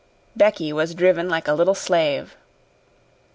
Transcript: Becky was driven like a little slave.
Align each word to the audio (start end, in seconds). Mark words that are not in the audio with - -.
Becky 0.35 0.73
was 0.73 0.95
driven 0.95 1.29
like 1.29 1.47
a 1.47 1.53
little 1.53 1.75
slave. 1.75 2.35